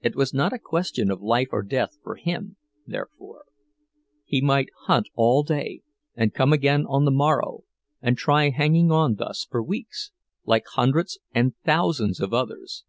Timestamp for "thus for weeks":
9.14-10.10